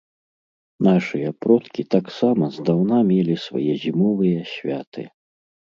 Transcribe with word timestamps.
Нашыя 0.87 1.29
продкі 1.45 1.81
таксама 1.97 2.49
здаўна 2.57 2.97
мелі 3.11 3.35
свае 3.47 3.73
зімовыя 3.87 4.39
святы. 4.59 5.09